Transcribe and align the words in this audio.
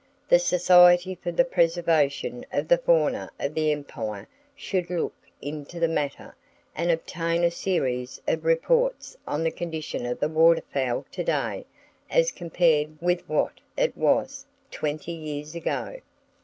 The 0.29 0.39
Society 0.39 1.13
for 1.13 1.31
the 1.31 1.45
Preservation 1.45 2.43
of 2.51 2.67
the 2.69 2.79
Fauna 2.79 3.29
of 3.39 3.53
the 3.53 3.71
Empire 3.71 4.27
should 4.55 4.89
look 4.89 5.13
into 5.43 5.79
the 5.79 5.87
matter, 5.87 6.35
and 6.75 6.89
obtain 6.89 7.43
a 7.43 7.51
series 7.51 8.19
of 8.27 8.43
reports 8.43 9.15
on 9.27 9.43
the 9.43 9.51
condition 9.51 10.07
of 10.07 10.19
the 10.19 10.27
waterfowl 10.27 11.05
to 11.11 11.23
day 11.23 11.67
as 12.09 12.31
compared 12.31 12.99
with 12.99 13.21
what 13.29 13.59
it 13.77 13.95
was 13.95 14.47
twenty 14.71 15.11
years 15.11 15.53
ago. 15.53 15.97